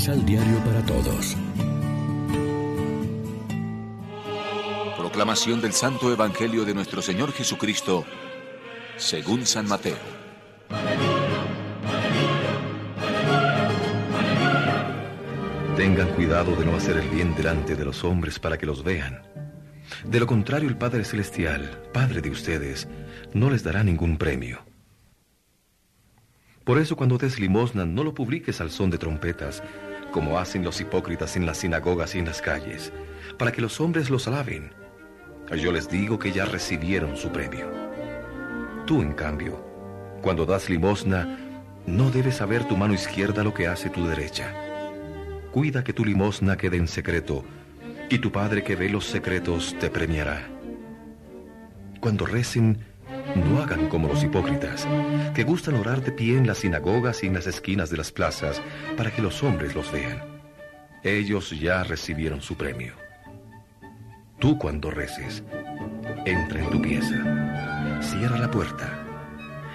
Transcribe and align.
Misal 0.00 0.24
Diario 0.24 0.56
para 0.64 0.80
Todos. 0.86 1.36
Proclamación 4.96 5.60
del 5.60 5.74
Santo 5.74 6.10
Evangelio 6.10 6.64
de 6.64 6.72
nuestro 6.72 7.02
Señor 7.02 7.32
Jesucristo, 7.32 8.06
según 8.96 9.44
San 9.44 9.68
Mateo. 9.68 9.98
Tengan 15.76 16.08
cuidado 16.14 16.56
de 16.56 16.64
no 16.64 16.76
hacer 16.76 16.96
el 16.96 17.10
bien 17.10 17.34
delante 17.36 17.76
de 17.76 17.84
los 17.84 18.02
hombres 18.02 18.38
para 18.38 18.56
que 18.56 18.64
los 18.64 18.82
vean. 18.82 19.20
De 20.06 20.18
lo 20.18 20.26
contrario, 20.26 20.70
el 20.70 20.78
Padre 20.78 21.04
Celestial, 21.04 21.78
Padre 21.92 22.22
de 22.22 22.30
ustedes, 22.30 22.88
no 23.34 23.50
les 23.50 23.62
dará 23.62 23.84
ningún 23.84 24.16
premio. 24.16 24.64
Por 26.64 26.78
eso 26.78 26.96
cuando 26.96 27.18
des 27.18 27.38
limosna 27.38 27.84
no 27.84 28.02
lo 28.02 28.14
publiques 28.14 28.60
al 28.60 28.70
son 28.70 28.90
de 28.90 28.96
trompetas, 28.96 29.62
como 30.10 30.38
hacen 30.38 30.64
los 30.64 30.80
hipócritas 30.80 31.36
en 31.36 31.46
las 31.46 31.58
sinagogas 31.58 32.14
y 32.14 32.18
en 32.18 32.26
las 32.26 32.42
calles, 32.42 32.92
para 33.38 33.52
que 33.52 33.60
los 33.60 33.80
hombres 33.80 34.10
los 34.10 34.28
alaben. 34.28 34.72
Yo 35.56 35.72
les 35.72 35.88
digo 35.88 36.18
que 36.18 36.32
ya 36.32 36.44
recibieron 36.44 37.16
su 37.16 37.30
premio. 37.30 37.70
Tú, 38.86 39.02
en 39.02 39.12
cambio, 39.12 39.64
cuando 40.22 40.46
das 40.46 40.68
limosna, 40.68 41.38
no 41.86 42.10
debes 42.10 42.36
saber 42.36 42.64
tu 42.64 42.76
mano 42.76 42.94
izquierda 42.94 43.42
lo 43.42 43.54
que 43.54 43.66
hace 43.66 43.90
tu 43.90 44.06
derecha. 44.06 44.54
Cuida 45.50 45.82
que 45.82 45.92
tu 45.92 46.04
limosna 46.04 46.56
quede 46.56 46.76
en 46.76 46.86
secreto, 46.86 47.44
y 48.08 48.18
tu 48.18 48.30
Padre 48.30 48.62
que 48.62 48.76
ve 48.76 48.88
los 48.88 49.06
secretos 49.06 49.76
te 49.78 49.90
premiará. 49.90 50.48
Cuando 52.00 52.26
recen, 52.26 52.78
no 53.36 53.62
hagan 53.62 53.88
como 53.88 54.08
los 54.08 54.22
hipócritas, 54.22 54.86
que 55.34 55.44
gustan 55.44 55.74
orar 55.74 56.02
de 56.02 56.12
pie 56.12 56.36
en 56.36 56.46
las 56.46 56.58
sinagogas 56.58 57.22
y 57.22 57.26
en 57.26 57.34
las 57.34 57.46
esquinas 57.46 57.90
de 57.90 57.96
las 57.96 58.12
plazas 58.12 58.60
para 58.96 59.10
que 59.10 59.22
los 59.22 59.42
hombres 59.42 59.74
los 59.74 59.90
vean. 59.92 60.22
Ellos 61.02 61.50
ya 61.58 61.82
recibieron 61.82 62.40
su 62.40 62.56
premio. 62.56 62.94
Tú 64.38 64.58
cuando 64.58 64.90
reces, 64.90 65.42
entra 66.24 66.60
en 66.60 66.70
tu 66.70 66.80
pieza, 66.80 68.00
cierra 68.02 68.38
la 68.38 68.50
puerta 68.50 69.06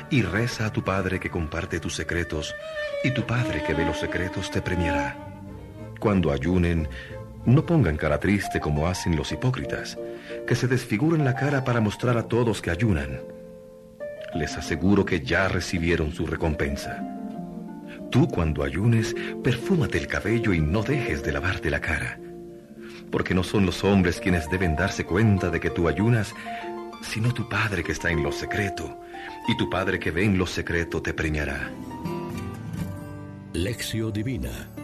y 0.10 0.22
reza 0.22 0.68
a 0.68 0.74
tu 0.74 0.84
Padre 0.84 1.20
que 1.20 1.30
comparte 1.30 1.80
tus 1.80 1.96
secretos, 1.96 2.54
y 3.04 3.12
tu 3.12 3.26
Padre 3.26 3.64
que 3.66 3.74
ve 3.74 3.86
los 3.86 4.00
secretos 4.00 4.52
te 4.52 4.62
premiará. 4.62 5.18
Cuando 6.00 6.32
ayunen, 6.32 6.88
no 7.46 7.66
pongan 7.66 7.98
cara 7.98 8.20
triste 8.20 8.60
como 8.60 8.88
hacen 8.88 9.16
los 9.16 9.32
hipócritas, 9.32 9.98
que 10.48 10.56
se 10.56 10.68
desfiguran 10.68 11.24
la 11.24 11.36
cara 11.36 11.64
para 11.64 11.82
mostrar 11.82 12.18
a 12.18 12.24
todos 12.24 12.62
que 12.62 12.72
ayunan 12.72 13.20
les 14.36 14.58
aseguro 14.58 15.06
que 15.06 15.22
ya 15.22 15.48
recibieron 15.48 16.12
su 16.12 16.28
recompensa. 16.28 17.04
Tú 18.12 18.28
cuando 18.28 18.64
ayunes, 18.64 19.16
perfúmate 19.44 19.98
el 19.98 20.08
cabello 20.08 20.54
y 20.54 20.60
no 20.60 20.84
dejes 20.84 21.24
de 21.24 21.32
lavarte 21.32 21.72
la 21.72 21.82
cara. 21.82 22.20
Porque 23.12 23.34
no 23.34 23.44
son 23.44 23.66
los 23.66 23.84
hombres 23.84 24.20
quienes 24.20 24.50
deben 24.50 24.76
darse 24.76 25.06
cuenta 25.06 25.50
de 25.50 25.60
que 25.60 25.70
tú 25.70 25.88
ayunas, 25.88 26.34
sino 27.02 27.34
tu 27.34 27.48
Padre 27.48 27.84
que 27.84 27.94
está 27.94 28.12
en 28.12 28.24
lo 28.24 28.32
secreto, 28.32 29.00
y 29.48 29.58
tu 29.58 29.70
Padre 29.70 30.00
que 30.00 30.12
ve 30.12 30.26
en 30.26 30.38
lo 30.38 30.46
secreto 30.46 31.02
te 31.02 31.14
premiará. 31.14 31.72
Lección 33.54 34.12
Divina 34.12 34.75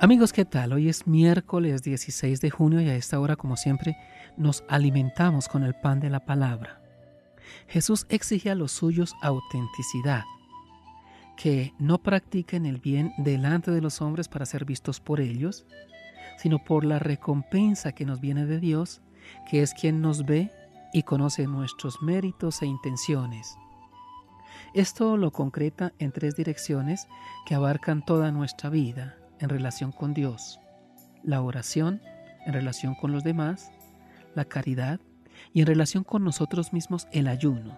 Amigos, 0.00 0.32
¿qué 0.32 0.44
tal? 0.44 0.72
Hoy 0.74 0.88
es 0.88 1.08
miércoles 1.08 1.82
16 1.82 2.40
de 2.40 2.50
junio 2.50 2.80
y 2.80 2.88
a 2.88 2.94
esta 2.94 3.18
hora, 3.18 3.34
como 3.34 3.56
siempre, 3.56 3.96
nos 4.36 4.62
alimentamos 4.68 5.48
con 5.48 5.64
el 5.64 5.74
pan 5.74 5.98
de 5.98 6.08
la 6.08 6.24
palabra. 6.24 6.80
Jesús 7.66 8.06
exige 8.08 8.48
a 8.48 8.54
los 8.54 8.70
suyos 8.70 9.16
autenticidad, 9.22 10.22
que 11.36 11.74
no 11.80 11.98
practiquen 11.98 12.64
el 12.64 12.78
bien 12.78 13.12
delante 13.18 13.72
de 13.72 13.80
los 13.80 14.00
hombres 14.00 14.28
para 14.28 14.46
ser 14.46 14.64
vistos 14.64 15.00
por 15.00 15.20
ellos, 15.20 15.66
sino 16.36 16.62
por 16.62 16.84
la 16.84 17.00
recompensa 17.00 17.90
que 17.90 18.04
nos 18.04 18.20
viene 18.20 18.46
de 18.46 18.60
Dios, 18.60 19.00
que 19.50 19.62
es 19.62 19.74
quien 19.74 20.00
nos 20.00 20.24
ve 20.24 20.52
y 20.92 21.02
conoce 21.02 21.48
nuestros 21.48 22.00
méritos 22.02 22.62
e 22.62 22.66
intenciones. 22.66 23.58
Esto 24.74 25.16
lo 25.16 25.32
concreta 25.32 25.92
en 25.98 26.12
tres 26.12 26.36
direcciones 26.36 27.08
que 27.46 27.56
abarcan 27.56 28.04
toda 28.04 28.30
nuestra 28.30 28.70
vida 28.70 29.16
en 29.40 29.48
relación 29.48 29.92
con 29.92 30.14
Dios, 30.14 30.60
la 31.22 31.42
oración 31.42 32.00
en 32.46 32.52
relación 32.52 32.94
con 32.94 33.12
los 33.12 33.24
demás 33.24 33.70
la 34.34 34.44
caridad 34.44 35.00
y 35.52 35.60
en 35.60 35.66
relación 35.66 36.04
con 36.04 36.24
nosotros 36.24 36.72
mismos 36.72 37.08
el 37.12 37.28
ayuno. 37.28 37.76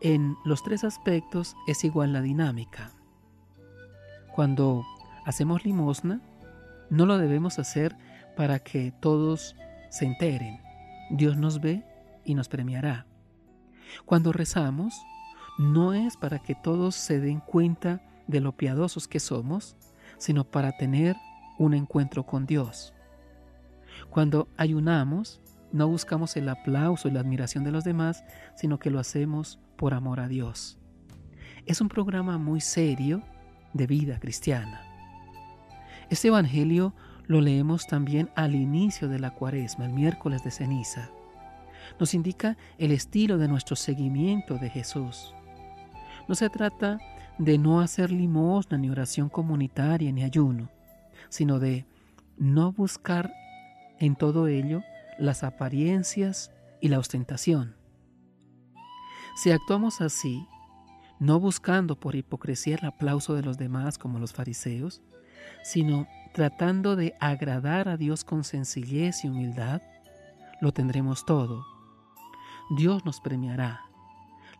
En 0.00 0.36
los 0.44 0.62
tres 0.62 0.84
aspectos 0.84 1.56
es 1.66 1.84
igual 1.84 2.12
la 2.12 2.20
dinámica. 2.20 2.90
Cuando 4.34 4.84
hacemos 5.24 5.64
limosna, 5.64 6.20
no 6.90 7.06
lo 7.06 7.18
debemos 7.18 7.58
hacer 7.58 7.96
para 8.36 8.58
que 8.60 8.92
todos 9.00 9.56
se 9.90 10.04
enteren. 10.06 10.60
Dios 11.10 11.36
nos 11.36 11.60
ve 11.60 11.84
y 12.24 12.34
nos 12.34 12.48
premiará. 12.48 13.06
Cuando 14.04 14.32
rezamos, 14.32 14.94
no 15.58 15.94
es 15.94 16.16
para 16.16 16.38
que 16.40 16.54
todos 16.54 16.94
se 16.94 17.20
den 17.20 17.40
cuenta 17.40 18.02
de 18.26 18.40
lo 18.40 18.56
piadosos 18.56 19.08
que 19.08 19.18
somos, 19.18 19.76
sino 20.18 20.44
para 20.44 20.76
tener 20.76 21.16
un 21.58 21.74
encuentro 21.74 22.26
con 22.26 22.46
Dios. 22.46 22.94
Cuando 24.10 24.48
ayunamos, 24.56 25.40
no 25.72 25.88
buscamos 25.88 26.36
el 26.36 26.48
aplauso 26.48 27.08
y 27.08 27.10
la 27.10 27.20
admiración 27.20 27.64
de 27.64 27.72
los 27.72 27.84
demás, 27.84 28.24
sino 28.54 28.78
que 28.78 28.90
lo 28.90 28.98
hacemos 28.98 29.58
por 29.76 29.94
amor 29.94 30.20
a 30.20 30.28
Dios. 30.28 30.78
Es 31.66 31.80
un 31.80 31.88
programa 31.88 32.38
muy 32.38 32.60
serio 32.60 33.22
de 33.74 33.86
vida 33.86 34.18
cristiana. 34.18 34.82
Este 36.10 36.28
Evangelio 36.28 36.94
lo 37.26 37.42
leemos 37.42 37.86
también 37.86 38.30
al 38.34 38.54
inicio 38.54 39.08
de 39.08 39.18
la 39.18 39.34
cuaresma, 39.34 39.84
el 39.84 39.92
miércoles 39.92 40.42
de 40.42 40.50
ceniza. 40.50 41.10
Nos 42.00 42.14
indica 42.14 42.56
el 42.78 42.90
estilo 42.90 43.36
de 43.36 43.48
nuestro 43.48 43.76
seguimiento 43.76 44.56
de 44.56 44.70
Jesús. 44.70 45.34
No 46.26 46.34
se 46.34 46.48
trata 46.48 46.98
de 47.38 47.58
no 47.58 47.80
hacer 47.80 48.10
limosna 48.10 48.78
ni 48.78 48.90
oración 48.90 49.28
comunitaria 49.28 50.12
ni 50.12 50.24
ayuno, 50.24 50.70
sino 51.28 51.58
de 51.58 51.86
no 52.36 52.72
buscar 52.72 53.32
en 53.98 54.16
todo 54.16 54.48
ello 54.48 54.82
las 55.18 55.44
apariencias 55.44 56.52
y 56.80 56.88
la 56.88 56.98
ostentación. 56.98 57.76
Si 59.36 59.50
actuamos 59.50 60.00
así, 60.00 60.46
no 61.20 61.40
buscando 61.40 61.98
por 61.98 62.14
hipocresía 62.14 62.76
el 62.76 62.86
aplauso 62.86 63.34
de 63.34 63.42
los 63.42 63.58
demás 63.58 63.98
como 63.98 64.18
los 64.18 64.32
fariseos, 64.32 65.02
sino 65.62 66.06
tratando 66.32 66.96
de 66.96 67.14
agradar 67.20 67.88
a 67.88 67.96
Dios 67.96 68.24
con 68.24 68.44
sencillez 68.44 69.24
y 69.24 69.28
humildad, 69.28 69.82
lo 70.60 70.72
tendremos 70.72 71.24
todo. 71.24 71.64
Dios 72.76 73.04
nos 73.04 73.20
premiará. 73.20 73.87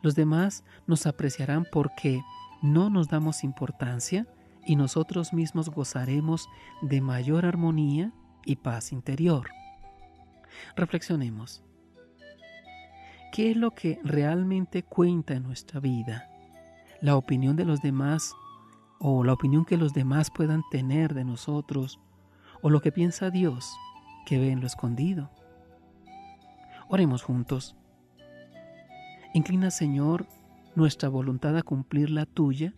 Los 0.03 0.15
demás 0.15 0.65
nos 0.87 1.07
apreciarán 1.07 1.67
porque 1.71 2.23
no 2.63 2.91
nos 2.91 3.09
damos 3.09 3.45
importancia 3.45 4.27
y 4.65 4.77
nosotros 4.77 5.33
mismos 5.33 5.71
gozaremos 5.71 6.49
de 6.83 7.01
mayor 7.01 7.47
armonía 7.47 8.13
y 8.45 8.57
paz 8.57 8.93
interior. 8.93 9.49
Reflexionemos. 10.77 11.63
¿Qué 13.33 13.51
es 13.51 13.57
lo 13.57 13.73
que 13.73 13.99
realmente 14.05 14.83
cuenta 14.83 15.35
en 15.35 15.43
nuestra 15.43 15.81
vida? 15.81 16.29
¿La 17.01 17.17
opinión 17.17 17.57
de 17.57 17.65
los 17.65 17.81
demás 17.81 18.35
o 18.99 19.23
la 19.23 19.33
opinión 19.33 19.65
que 19.65 19.77
los 19.77 19.93
demás 19.93 20.31
puedan 20.31 20.63
tener 20.71 21.15
de 21.15 21.25
nosotros 21.25 22.01
o 22.63 22.71
lo 22.71 22.81
que 22.81 22.91
piensa 22.93 23.31
Dios 23.31 23.73
que 24.27 24.39
ve 24.39 24.51
en 24.51 24.61
lo 24.61 24.67
escondido? 24.67 25.31
Oremos 26.89 27.23
juntos. 27.23 27.78
Inclina, 29.39 29.71
Señor, 29.71 30.27
nuestra 30.75 31.09
voluntad 31.09 31.57
a 31.57 31.63
cumplir 31.63 32.11
la 32.11 32.27
tuya 32.27 32.75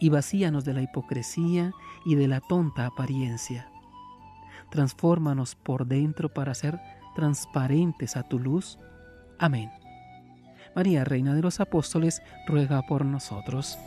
y 0.00 0.08
vacíanos 0.08 0.64
de 0.64 0.74
la 0.74 0.82
hipocresía 0.82 1.72
y 2.04 2.16
de 2.16 2.26
la 2.26 2.40
tonta 2.40 2.86
apariencia 2.86 3.70
transfórmanos 4.70 5.54
por 5.54 5.86
dentro 5.86 6.28
para 6.28 6.54
ser 6.54 6.80
transparentes 7.14 8.16
a 8.16 8.24
tu 8.24 8.40
luz. 8.40 8.78
Amén. 9.38 9.70
María, 10.74 11.04
Reina 11.04 11.34
de 11.34 11.42
los 11.42 11.60
Apóstoles, 11.60 12.20
ruega 12.48 12.82
por 12.82 13.04
nosotros. 13.04 13.78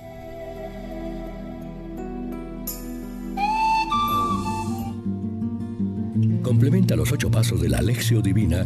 Complementa 6.44 6.96
los 6.96 7.12
ocho 7.12 7.30
pasos 7.30 7.62
de 7.62 7.68
la 7.68 7.80
Alexio 7.80 8.22
Divina 8.22 8.66